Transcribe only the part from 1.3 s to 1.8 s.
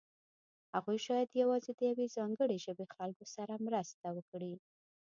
یوازې د